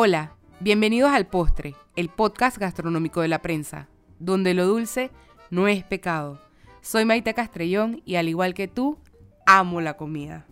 [0.00, 3.88] Hola, bienvenidos al Postre, el podcast gastronómico de la prensa,
[4.20, 5.10] donde lo dulce
[5.50, 6.40] no es pecado.
[6.82, 8.96] Soy Maite Castrellón y al igual que tú,
[9.44, 10.46] amo la comida.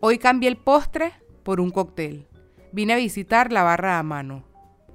[0.00, 1.12] Hoy cambié el postre
[1.42, 2.26] por un cóctel.
[2.72, 4.44] Vine a visitar la Barra a Mano,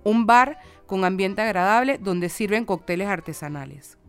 [0.03, 3.99] un bar con ambiente agradable donde sirven cócteles artesanales.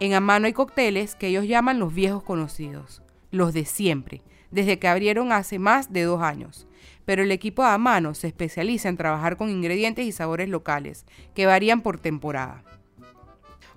[0.00, 3.02] En Amano hay cócteles que ellos llaman los viejos conocidos,
[3.32, 6.67] los de siempre, desde que abrieron hace más de dos años
[7.08, 11.46] pero el equipo de Amano se especializa en trabajar con ingredientes y sabores locales, que
[11.46, 12.62] varían por temporada.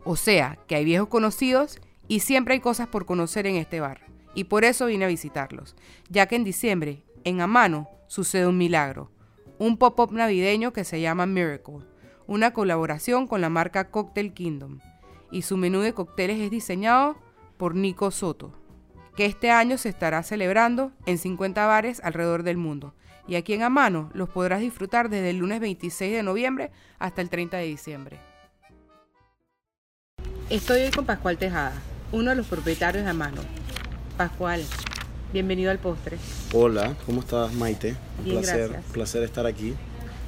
[0.04, 4.02] O sea, que hay viejos conocidos y siempre hay cosas por conocer en este bar,
[4.36, 5.78] y por eso vine a visitarlos,
[6.10, 9.10] ya que en diciembre, en Amano, sucede un milagro,
[9.60, 11.86] un pop-up navideño que se llama Miracle,
[12.28, 14.80] una colaboración con la marca Cocktail Kingdom,
[15.32, 17.16] y su menú de cócteles es diseñado
[17.56, 18.52] por Nico Soto,
[19.16, 22.94] que este año se estará celebrando en 50 bares alrededor del mundo,
[23.28, 27.30] y aquí en Amano los podrás disfrutar desde el lunes 26 de noviembre hasta el
[27.30, 28.20] 30 de diciembre.
[30.50, 31.74] Estoy hoy con Pascual Tejada,
[32.12, 33.42] uno de los propietarios de Amano.
[34.18, 34.64] Pascual,
[35.32, 36.18] bienvenido al postre.
[36.54, 37.96] Hola, ¿cómo estás Maite?
[38.20, 38.92] Un Bien, placer, gracias.
[38.92, 39.76] placer estar aquí.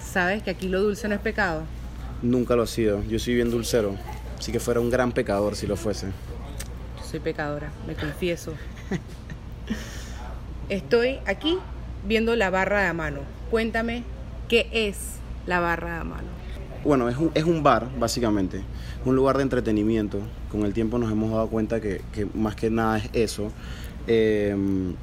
[0.02, 1.64] ¿Sabes que aquí lo dulce no es pecado?
[2.22, 3.96] Nunca lo ha sido, yo soy bien dulcero,
[4.40, 6.08] así que fuera un gran pecador si lo fuese.
[7.04, 8.54] Soy pecadora, me confieso.
[10.70, 11.58] Estoy aquí
[12.08, 13.20] viendo la barra de Amano.
[13.52, 14.04] Cuéntame,
[14.48, 16.28] ¿qué es la barra de Amano?
[16.84, 18.62] Bueno, es un, es un bar, básicamente,
[19.06, 20.20] un lugar de entretenimiento.
[20.52, 23.52] Con el tiempo nos hemos dado cuenta que, que más que nada es eso,
[24.06, 24.54] eh,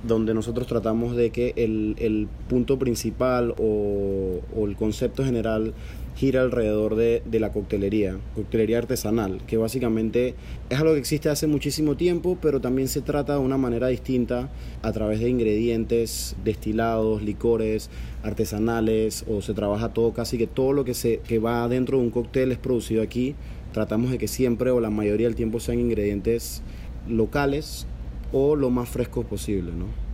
[0.02, 5.72] donde nosotros tratamos de que el, el punto principal o, el concepto general
[6.20, 10.34] gira alrededor de, de, la coctelería, coctelería artesanal, que básicamente
[10.68, 14.50] es algo que existe hace muchísimo tiempo, pero también se trata de una manera distinta
[14.82, 17.88] a través de ingredientes destilados, licores,
[18.22, 22.04] artesanales, o se trabaja todo, casi que todo lo que, se, que va dentro de
[22.04, 23.34] un cóctel es producido aquí.
[23.72, 26.62] Tratamos de que siempre o la mayoría del tiempo sean ingredientes
[27.08, 27.86] locales
[28.30, 30.09] o lo más frescos posible, ¿no?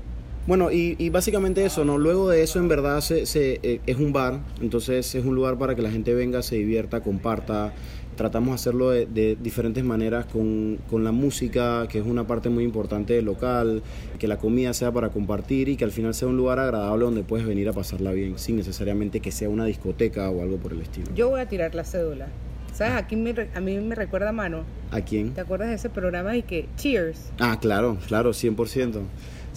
[0.46, 1.98] Bueno, y, y, básicamente eso, ¿no?
[1.98, 5.58] Luego de eso, en verdad, se, se, eh, es un bar, entonces es un lugar
[5.58, 7.72] para que la gente venga, se divierta, comparta.
[8.14, 12.48] Tratamos de hacerlo de, de diferentes maneras con, con, la música, que es una parte
[12.48, 13.82] muy importante del local,
[14.18, 17.24] que la comida sea para compartir y que al final sea un lugar agradable donde
[17.24, 20.80] puedes venir a pasarla bien, sin necesariamente que sea una discoteca o algo por el
[20.80, 21.08] estilo.
[21.14, 22.28] Yo voy a tirar la cédula.
[22.72, 22.94] ¿Sabes?
[22.94, 24.64] Aquí me, a mí me recuerda a Mano.
[24.90, 25.32] ¿A quién?
[25.32, 27.32] ¿Te acuerdas de ese programa y que Cheers?
[27.38, 29.00] Ah, claro, claro, 100%.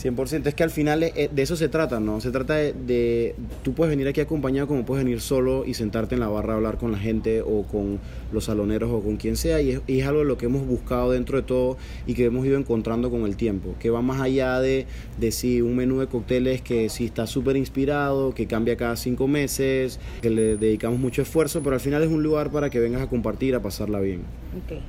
[0.02, 0.48] 100%.
[0.48, 2.22] Es que al final de eso se trata, ¿no?
[2.22, 6.16] Se trata de, de, Tú puedes venir aquí acompañado como puedes venir solo y sentarte
[6.16, 8.00] en la barra a hablar con la gente o con
[8.32, 9.62] los saloneros o con quien sea.
[9.62, 11.78] Y es, algo de lo que hemos buscado dentro de todo
[12.08, 13.76] y que hemos ido encontrando con el tiempo.
[13.80, 14.86] Que va más allá de,
[15.20, 19.28] de si un menú de cócteles que sí está súper inspirado, que cambia cada cinco
[19.28, 23.02] meses, que le dedicamos mucho esfuerzo, pero al final es un lugar para que vengas
[23.02, 24.22] a compartir, a pasarla bien.
[24.64, 24.80] Ok.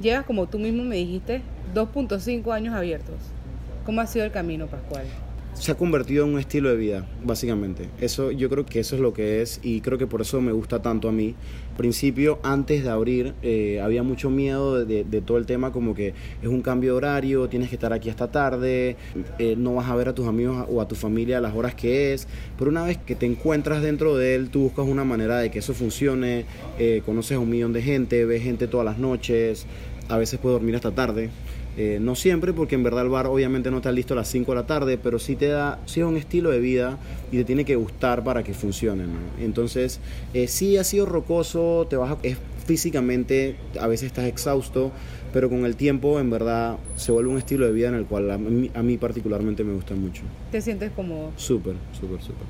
[0.00, 1.42] Llevas, como tú mismo me dijiste,
[1.74, 3.16] 2.5 años abiertos.
[3.88, 5.06] ¿Cómo ha sido el camino, Pascual?
[5.54, 7.88] Se ha convertido en un estilo de vida, básicamente.
[8.02, 10.52] Eso, yo creo que eso es lo que es y creo que por eso me
[10.52, 11.34] gusta tanto a mí.
[11.78, 16.08] Principio, antes de abrir, eh, había mucho miedo de, todo el tema, como que
[16.42, 18.96] es un cambio de horario, tienes que estar aquí hasta tarde,
[19.38, 21.74] eh, no vas a ver a tus amigos o a tu familia a las horas
[21.74, 22.28] que es.
[22.58, 25.60] Pero una vez que te encuentras dentro de él, tú buscas una manera de que
[25.60, 26.44] eso funcione,
[26.78, 29.64] eh, conoces a un millón de gente, ves gente todas las noches,
[30.10, 31.30] a veces puedes dormir hasta tarde.
[31.80, 34.50] Eh, no siempre, porque en verdad el bar obviamente no está listo a las 5
[34.50, 36.98] de la tarde, pero sí te da, sí es un estilo de vida
[37.30, 39.04] y te tiene que gustar para que funcione.
[39.04, 39.20] ¿no?
[39.38, 40.00] Entonces,
[40.34, 42.36] eh, sí ha sido rocoso, te vas a, es,
[42.66, 44.90] físicamente a veces estás exhausto,
[45.32, 48.28] pero con el tiempo en verdad se vuelve un estilo de vida en el cual
[48.32, 50.22] a mí, a mí particularmente me gusta mucho.
[50.50, 51.30] ¿Te sientes cómodo?
[51.36, 52.44] Súper, súper, súper.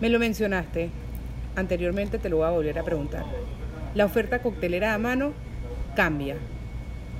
[0.00, 0.90] Me lo mencionaste,
[1.56, 3.24] anteriormente te lo voy a volver a preguntar.
[3.96, 5.32] La oferta coctelera a mano
[5.96, 6.36] cambia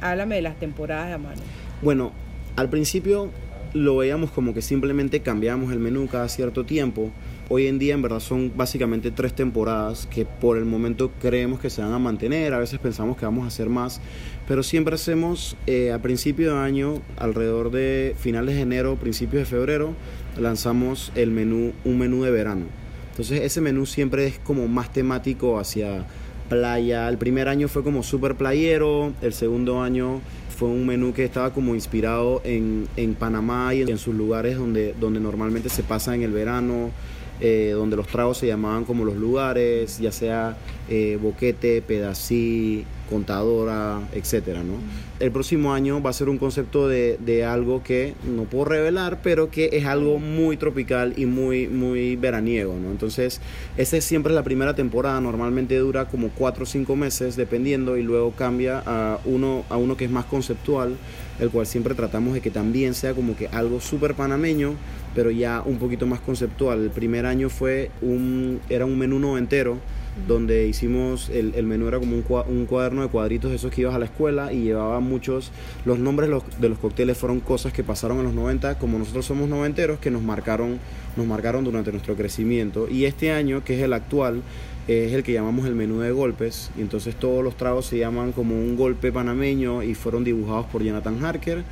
[0.00, 1.41] háblame de las temporadas de a mano.
[1.83, 2.12] Bueno,
[2.56, 3.31] al principio
[3.75, 7.11] lo veíamos como que simplemente cambiábamos el menú cada cierto tiempo.
[7.50, 11.71] Hoy en día en verdad son básicamente tres temporadas que por el momento creemos que
[11.71, 14.03] se van a mantener, a veces pensamos que vamos a hacer más,
[14.47, 19.47] pero siempre hacemos eh, a principio de año, alrededor de finales de enero, principios de
[19.47, 19.95] febrero,
[20.39, 22.67] lanzamos el menú, un menú de verano.
[23.11, 26.06] Entonces ese menú siempre es como más temático hacia
[26.49, 27.09] playa.
[27.09, 30.21] El primer año fue como súper playero, el segundo año
[30.59, 34.93] fue un menú que estaba como inspirado en, en Panamá y en, sus lugares donde,
[34.99, 36.91] donde normalmente se pasa en el verano,
[37.41, 40.56] eh, donde los tragos se llamaban como los lugares, ya sea
[40.89, 44.75] eh, boquete, pedací, contadora, etcétera, ¿no?
[45.21, 49.21] El próximo año va a ser un concepto de, de, algo que no puedo revelar,
[49.23, 52.91] pero que es algo muy tropical y muy, muy veraniego, ¿no?
[52.91, 53.41] Entonces,
[53.77, 58.03] esa es siempre la primera temporada, normalmente dura como 4 o 5 meses, dependiendo, y
[58.03, 60.97] luego cambia a uno, a uno que es más conceptual,
[61.41, 64.75] el cual siempre tratamos de que también sea como que algo súper panameño,
[65.15, 66.83] pero ya un poquito más conceptual.
[66.83, 69.79] El primer año fue un, era un menú noventero,
[70.26, 73.82] donde hicimos, el, el menú era como un, un, cuaderno de cuadritos de esos que
[73.82, 75.53] ibas a la escuela y llevaba muchos,
[75.85, 76.31] los nombres
[76.61, 80.11] de los cócteles fueron cosas que pasaron en los 90, como nosotros somos noventeros, que
[80.11, 80.79] nos marcaron,
[81.17, 82.88] nos marcaron durante nuestro crecimiento.
[82.88, 84.43] Y este año, que es el actual,
[84.88, 88.32] es el que llamamos el menú de golpes, y entonces todos los tragos se llaman
[88.32, 91.64] como un golpe panameño y fueron dibujados por Jonathan Harker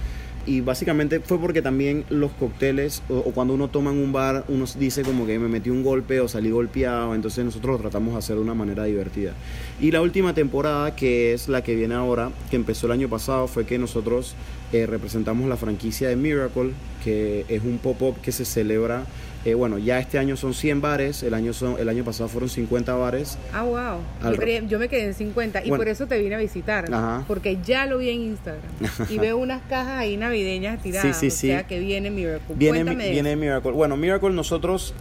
[0.46, 4.64] y básicamente fue porque también los cócteles o, cuando uno toma en un bar uno
[4.78, 8.18] dice como que me metí un golpe o salí golpeado entonces nosotros lo tratamos de
[8.18, 9.32] hacer de una manera divertida.
[9.80, 13.48] Y la última temporada que es la que viene ahora que empezó el año pasado
[13.48, 14.34] fue que nosotros
[14.72, 16.72] eh, representamos la franquicia de Miracle
[17.04, 19.04] que es un pop-up que se celebra
[19.46, 22.48] eh, bueno, ya este año son 100 bares, el año, son, el año pasado fueron
[22.48, 23.38] 50 bares.
[23.52, 24.32] Ah, wow.
[24.32, 26.92] Yo, creí, yo, me quedé en 50 y bueno, por eso te vine a visitar,
[26.92, 27.22] ajá.
[27.28, 28.64] porque ya lo vi en Instagram
[29.08, 32.56] y veo unas cajas ahí navideñas tiradas, sí, sí, o sea que viene Miracle.
[32.56, 33.38] Viene, Cuéntame viene eso.
[33.38, 33.70] Miracle.
[33.70, 34.94] Bueno, Miracle nosotros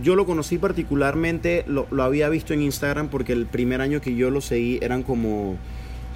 [0.00, 4.14] yo lo conocí particularmente, lo, lo, había visto en Instagram porque el primer año que
[4.14, 5.56] yo lo seguí eran como,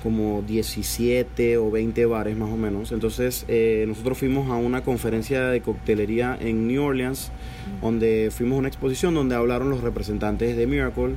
[0.02, 2.92] como 17 o 20 bares más o menos.
[2.92, 7.30] Entonces eh, nosotros fuimos a una conferencia de coctelería en New Orleans,
[7.80, 11.14] donde fuimos a una exposición donde hablaron los representantes de Miracle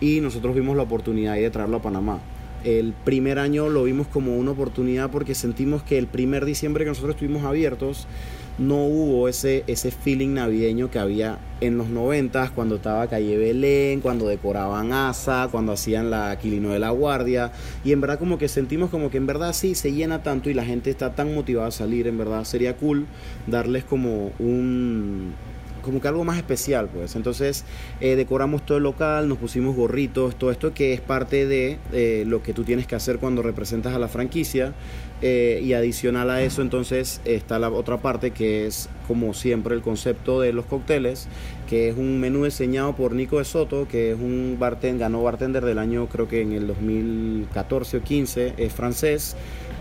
[0.00, 2.20] y nosotros vimos la oportunidad de traerlo a Panamá.
[2.64, 6.90] El primer año lo vimos como una oportunidad porque sentimos que el primer diciembre que
[6.90, 8.06] nosotros estuvimos abiertos,
[8.58, 14.00] no hubo ese, ese feeling navideño que había en los noventas cuando estaba Calle Belén,
[14.00, 17.52] cuando decoraban Asa, cuando hacían la Aquilino de la Guardia.
[17.84, 20.54] Y en verdad como que sentimos como que en verdad sí se llena tanto y
[20.54, 23.06] la gente está tan motivada a salir, en verdad sería cool
[23.46, 25.34] darles como un
[25.88, 27.16] como que algo más especial, pues.
[27.16, 27.64] Entonces
[28.00, 32.24] eh, decoramos todo el local, nos pusimos gorritos, todo esto que es parte de eh,
[32.26, 34.74] lo que tú tienes que hacer cuando representas a la franquicia.
[35.20, 39.82] Eh, y adicional a eso, entonces está la otra parte que es, como siempre, el
[39.82, 41.26] concepto de los cócteles,
[41.68, 45.64] que es un menú diseñado por Nico de Soto, que es un bartender, ganó bartender
[45.64, 49.34] del año, creo que en el 2014 o 15, es francés.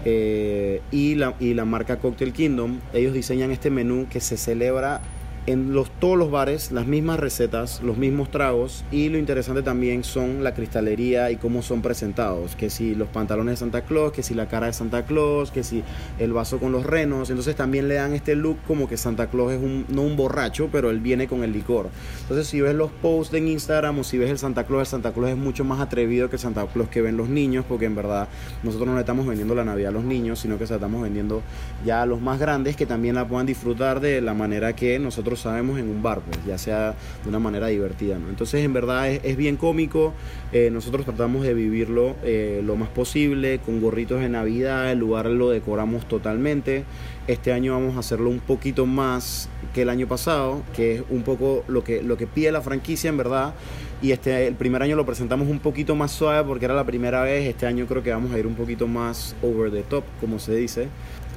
[0.06, 5.02] Eh, y, la, y la marca Cocktail Kingdom, ellos diseñan este menú que se celebra
[5.48, 10.04] en los, todos los bares las mismas recetas, los mismos tragos y lo interesante también
[10.04, 14.24] son la cristalería y cómo son presentados, que si los pantalones de Santa Claus, que
[14.24, 15.84] si la cara de Santa Claus, que si
[16.20, 19.54] el vaso con los renos, entonces también le dan este look como que Santa Claus
[19.54, 21.90] es un, no un borracho, pero él viene con el licor.
[22.24, 25.14] Entonces si ves los posts en Instagram o si ves el Santa Claus, el Santa
[25.14, 27.96] Claus es mucho más atrevido que el Santa Claus que ven los niños, porque en
[27.96, 28.28] verdad
[28.64, 31.02] nosotros no le estamos vendiendo la Navidad a los niños, sino que se la estamos
[31.02, 31.42] vendiendo
[31.86, 35.37] ya a los más grandes que también la puedan disfrutar de la manera que nosotros
[35.38, 38.18] sabemos en un bar, pues, ya sea de una manera divertida.
[38.20, 38.30] ¿no?
[38.30, 40.14] Entonces, en verdad es, bien cómico.
[40.52, 44.92] Eh, nosotros tratamos de vivirlo eh, lo más posible, con gorritos de Navidad.
[44.92, 46.86] El lugar lo decoramos totalmente.
[47.28, 51.22] Este año vamos a hacerlo un poquito más que el año pasado, que es un
[51.22, 53.54] poco lo que, lo que pide la franquicia, en verdad.
[54.02, 57.22] Y este, el primer año lo presentamos un poquito más suave porque era la primera
[57.22, 57.48] vez.
[57.48, 60.56] Este año creo que vamos a ir un poquito más over the top, como se
[60.56, 60.88] dice.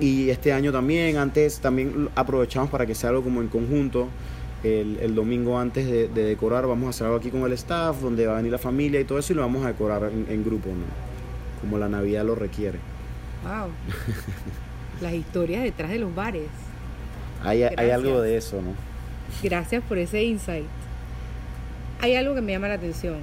[0.00, 4.08] Y este año también, antes también aprovechamos para que sea algo como en conjunto.
[4.64, 8.00] El, el domingo antes de, de, decorar vamos a hacer algo aquí con el staff,
[8.00, 10.24] donde va a venir la familia y todo eso y lo vamos a decorar en,
[10.30, 11.60] en grupo, ¿no?
[11.60, 12.78] Como la Navidad lo requiere.
[13.42, 13.68] Wow.
[15.02, 16.69] Las historias detrás de los bares.
[17.42, 18.74] Hay, hay algo de eso, ¿no?
[19.42, 20.66] Gracias por ese insight.
[22.00, 23.18] Hay algo que me llama la atención.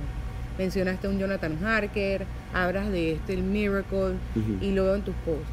[0.57, 4.61] Mencionaste a un Jonathan Harker, hablas de este, el Miracle, uh -huh.
[4.61, 5.45] y lo veo en tus posts.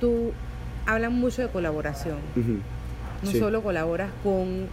[0.00, 0.32] Tú
[0.86, 2.18] hablas mucho de colaboración.
[2.36, 2.58] Uh -huh.
[3.22, 3.38] No sí.
[3.38, 4.66] solo colaboras con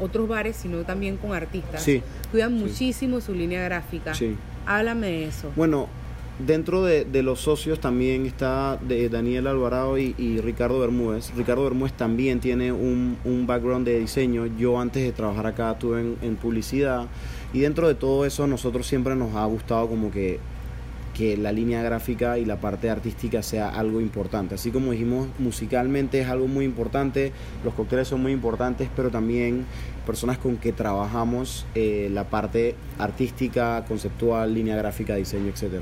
[0.00, 1.82] otros bares, sino también con artistas.
[1.82, 2.02] Sí.
[2.30, 2.64] Cuidan sí.
[2.64, 4.14] muchísimo su línea gráfica.
[4.14, 4.36] Sí.
[4.66, 5.52] Háblame de eso.
[5.56, 5.88] Bueno,
[6.38, 11.32] dentro de, de, los socios también está de Daniel Alvarado y, y, Ricardo Bermúdez.
[11.36, 14.46] Ricardo Bermúdez también tiene un, un, background de diseño.
[14.46, 17.06] Yo antes de trabajar acá estuve en, en, publicidad
[17.52, 20.40] y dentro de todo eso nosotros siempre nos ha gustado como que
[21.14, 24.56] que la línea gráfica y la parte artística sea algo importante.
[24.56, 27.32] Así como dijimos, musicalmente es algo muy importante,
[27.64, 29.64] los cócteles son muy importantes, pero también
[30.04, 35.80] personas con que trabajamos eh, la parte artística, conceptual, línea gráfica, diseño, etc.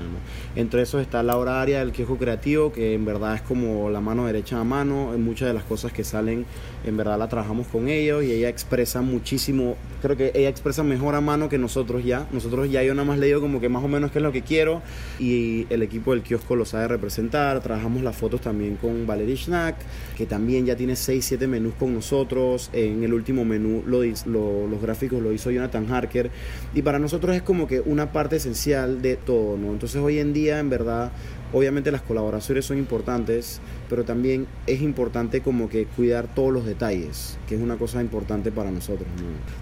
[0.56, 4.26] Entre esos está Laura Aria del Quejo Creativo, que en verdad es como la mano
[4.26, 5.14] derecha a mano.
[5.14, 6.46] En muchas de las cosas que salen,
[6.84, 9.76] en verdad la trabajamos con ellos y ella expresa muchísimo.
[10.00, 12.26] Creo que ella expresa mejor a mano que nosotros ya.
[12.32, 14.32] Nosotros ya yo nada más le digo como que más o menos qué es lo
[14.32, 14.82] que quiero
[15.18, 17.60] y el equipo del kiosco lo sabe representar.
[17.60, 19.76] Trabajamos las fotos también con Valerie Schnack,
[20.16, 22.70] que también ya tiene 6, 7 menús con nosotros.
[22.72, 26.30] En el último menú lo, los gráficos lo hizo Jonathan Harker.
[26.74, 29.72] Y para nosotros es como que una parte esencial de todo, ¿no?
[29.72, 31.12] Entonces hoy en día, en verdad,
[31.52, 37.38] obviamente las colaboraciones son importantes, pero también es importante como que cuidar todos los detalles,
[37.46, 39.06] que es una cosa importante para nosotros,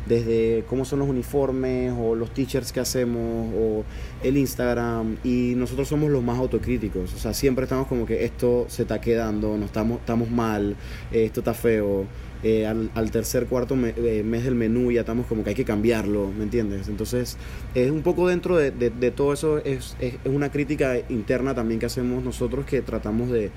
[0.07, 3.85] Desde cómo son los uniformes o los t-shirts que hacemos o
[4.23, 8.67] el Instagram y nosotros somos los más autocríticos, o sea, siempre estamos como que esto
[8.69, 10.77] se está quedando, no estamos, estamos mal,
[11.11, 12.07] esto está feo
[12.43, 16.31] eh, al, tercer, cuarto eh, mes del menú ya estamos como que hay que cambiarlo,
[16.37, 16.89] ¿me entiendes?
[16.89, 17.37] Entonces,
[17.75, 18.71] es un poco dentro de,
[19.11, 23.51] todo eso, es, es, una crítica interna también que hacemos nosotros que tratamos de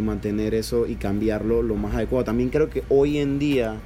[0.00, 2.24] mantener eso y cambiarlo lo más adecuado.
[2.24, 3.80] También creo que hoy en día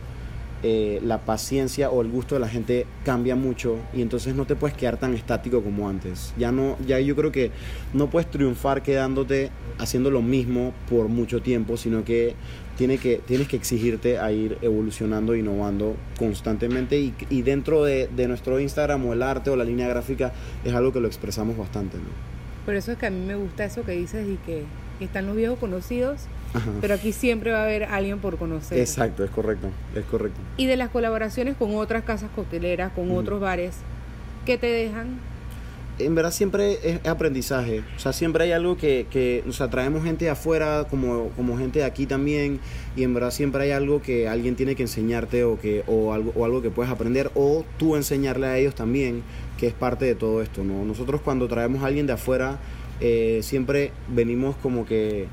[0.64, 4.54] eh, la paciencia o el gusto de la gente cambia mucho y entonces no te
[4.54, 6.32] puedes quedar tan estático como antes.
[6.38, 7.50] Ya no, ya yo creo que
[7.92, 12.36] no puedes triunfar quedándote haciendo lo mismo por mucho tiempo, sino que,
[12.76, 19.04] tiene que tienes que exigirte a ir evolucionando, innovando constantemente y, dentro de, nuestro Instagram
[19.06, 20.32] o el arte o la línea gráfica
[20.64, 21.98] es algo que lo expresamos bastante.
[21.98, 22.04] ¿no?
[22.64, 24.64] Por eso es que a mí me gusta eso que dices y que
[25.00, 26.28] están los viejos conocidos
[26.80, 28.78] pero aquí siempre va a haber alguien por conocer.
[28.78, 30.40] Exacto, es correcto, es correcto.
[30.56, 33.74] Y de las colaboraciones con otras casas cocteleras, con otros bares,
[34.44, 35.18] ¿qué te dejan?
[35.98, 40.02] En verdad siempre es aprendizaje, o sea, siempre hay algo que, que o sea, traemos
[40.02, 42.60] gente de afuera como, como gente de aquí también
[42.96, 46.32] y en verdad siempre hay algo que alguien tiene que enseñarte o, que, o, algo,
[46.34, 49.22] o algo que puedes aprender o tú enseñarle a ellos también,
[49.58, 50.82] que es parte de todo esto, ¿no?
[50.84, 52.58] Nosotros cuando traemos a alguien de afuera
[53.00, 55.26] eh, siempre venimos como que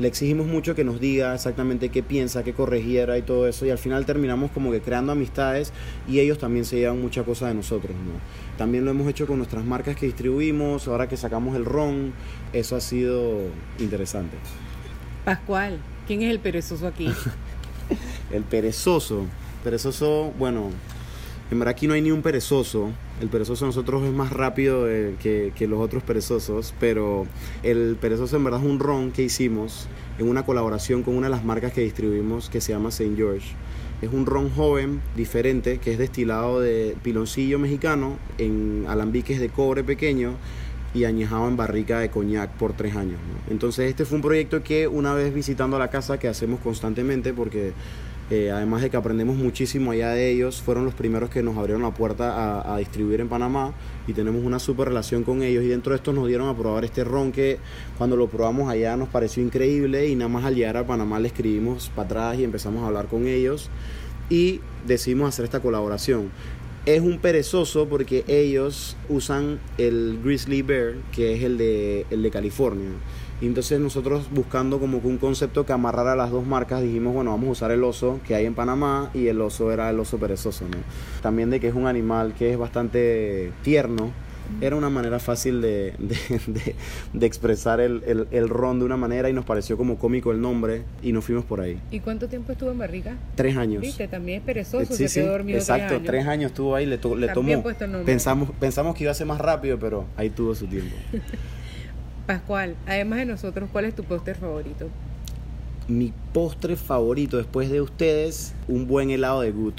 [0.00, 3.70] le exigimos mucho que nos diga exactamente qué piensa, qué corrigiera y todo eso, y
[3.70, 5.72] al final terminamos como que creando amistades
[6.08, 8.12] y ellos también se llevan mucha cosa de nosotros, ¿no?
[8.56, 12.14] También lo hemos hecho con nuestras marcas que distribuimos, ahora que sacamos el ron,
[12.54, 13.42] eso ha sido
[13.78, 14.38] interesante.
[15.26, 17.06] Pascual, ¿quién es el perezoso aquí?
[18.32, 19.26] el perezoso,
[19.62, 20.70] perezoso, bueno,
[21.50, 22.90] en verdad aquí no hay ni un perezoso.
[23.20, 27.26] El perezoso nosotros es más rápido eh, que, que, los otros perezosos, pero
[27.62, 31.32] el perezoso en verdad es un ron que hicimos en una colaboración con una de
[31.32, 33.14] las marcas que distribuimos que se llama St.
[33.16, 33.54] George.
[34.00, 39.84] Es un ron joven, diferente, que es destilado de piloncillo mexicano en alambiques de cobre
[39.84, 40.36] pequeño
[40.94, 43.18] y añejado en barrica de coñac por tres años.
[43.50, 47.72] Entonces este fue un proyecto que una vez visitando la casa que hacemos constantemente porque
[48.30, 51.92] además de que aprendemos muchísimo allá de ellos, fueron los primeros que nos abrieron la
[51.92, 53.74] puerta a, distribuir en Panamá
[54.06, 56.84] y tenemos una super relación con ellos y dentro de esto nos dieron a probar
[56.84, 57.58] este ron que
[57.98, 61.26] cuando lo probamos allá nos pareció increíble y nada más al llegar a Panamá le
[61.26, 63.68] escribimos para atrás y empezamos a hablar con ellos
[64.28, 66.30] y decidimos hacer esta colaboración.
[66.86, 72.30] Es un perezoso porque ellos usan el Grizzly Bear, que es el de, el de
[72.30, 72.90] California.
[73.40, 77.30] Y entonces nosotros buscando como que un concepto que amarrara las dos marcas, dijimos, bueno,
[77.30, 80.18] vamos a usar el oso que hay en Panamá y el oso era el oso
[80.18, 80.76] perezoso, ¿no?
[81.22, 84.12] También de que es un animal que es bastante tierno,
[84.60, 89.44] era una manera fácil de, de, expresar el, el, ron de una manera y nos
[89.44, 91.78] pareció como cómico el nombre y nos fuimos por ahí.
[91.90, 93.16] ¿Y cuánto tiempo estuvo en barriga?
[93.36, 93.80] Tres años.
[93.80, 96.50] Viste, también es perezoso, se quedó dormido Exacto, tres años.
[96.50, 97.62] estuvo ahí, le, le tomó...
[98.04, 100.96] Pensamos, pensamos que iba a ser más rápido, pero ahí tuvo su tiempo.
[102.30, 104.88] Pascual, además de nosotros, ¿cuál es tu póster favorito?
[105.88, 109.74] Mi postre favorito después de ustedes, un buen helado de Good.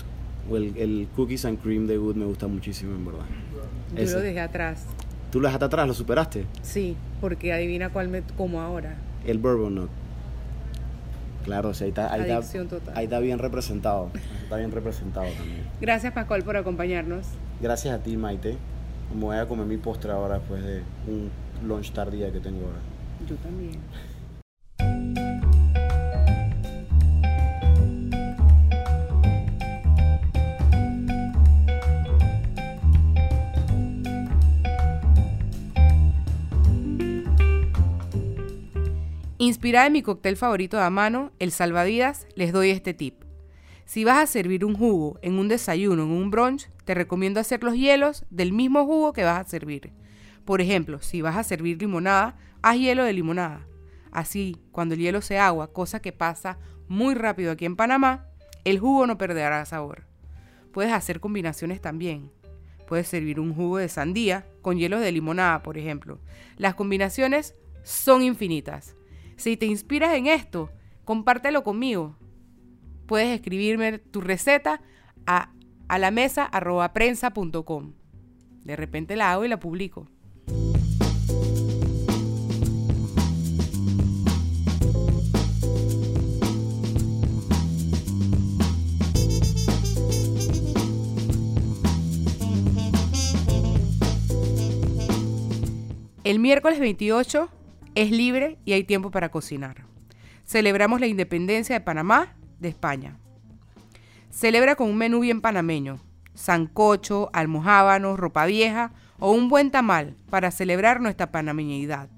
[0.51, 3.23] O el, cookies and cream de Good me gusta muchísimo, en verdad.
[3.95, 4.83] Yo lo dejé atrás.
[5.31, 5.87] ¿Tú lo dejaste atrás?
[5.87, 6.43] ¿Lo superaste?
[6.61, 8.97] Sí, porque adivina cuál me como ahora.
[9.25, 9.89] El Bourbon Nut.
[11.45, 12.29] Claro, o sea, ahí está, ahí,
[12.95, 14.11] ahí está bien representado.
[14.43, 15.63] Está bien representado también.
[15.79, 17.27] Gracias, Pascual, por acompañarnos.
[17.61, 18.57] Gracias a ti, Maite.
[19.13, 21.29] Me voy a comer mi postre ahora después de un
[21.67, 22.79] lunch tardía que tengo ahora.
[23.27, 23.79] Yo también.
[39.37, 43.30] Inspirada en mi cóctel favorito de a mano, el salvavidas, les doy este tip.
[43.91, 47.61] Si vas a servir un jugo en un desayuno, en un brunch, te recomiendo hacer
[47.61, 49.91] los hielos del mismo jugo que vas a servir.
[50.45, 53.67] Por ejemplo, si vas a servir limonada, haz hielo de limonada.
[54.09, 56.57] Así, cuando el hielo se agua, cosa que pasa
[56.87, 58.27] muy rápido aquí en Panamá,
[58.63, 60.07] el jugo no perderá sabor.
[60.71, 62.31] puedes hacer combinaciones también.
[62.87, 66.21] Puedes servir un jugo de sandía con hielo de limonada, por ejemplo.
[66.55, 68.95] Las combinaciones son infinitas.
[69.35, 70.71] Si te inspiras en esto,
[71.03, 72.15] compártelo conmigo.
[73.11, 74.79] Puedes escribirme tu receta
[75.27, 75.51] a,
[75.89, 76.49] a la mesa
[76.93, 77.91] prensa.com.
[78.63, 80.07] De repente la hago y la publico.
[96.23, 97.49] El miércoles 28
[97.95, 99.83] es libre y hay tiempo para cocinar.
[100.45, 103.17] Celebramos la independencia de Panamá de España.
[104.29, 105.99] Celebra con un menú bien panameño,
[106.33, 112.09] sancocho, almohábanos, ropa vieja o un buen tamal para celebrar nuestra panameñidad.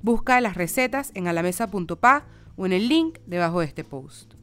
[0.00, 2.24] Busca las recetas en alamesa.pa
[2.56, 4.34] o en el link debajo de este post.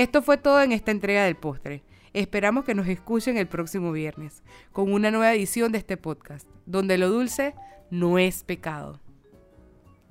[0.00, 1.82] Esto fue todo en esta entrega del postre.
[2.14, 4.42] Esperamos que nos escuchen el próximo viernes
[4.72, 7.54] con una nueva edición de este podcast, donde lo dulce
[7.90, 8.98] no es pecado.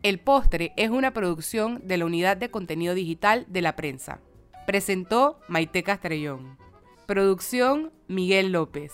[0.03, 4.19] El postre es una producción de la Unidad de Contenido Digital de la Prensa.
[4.67, 6.60] Presentó Maite Castrellón.
[7.08, 8.93] Producción Miguel López.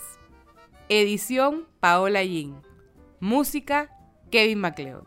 [0.88, 2.56] Edición Paola Yin.
[3.20, 3.90] Música
[4.30, 5.04] Kevin MacLeod.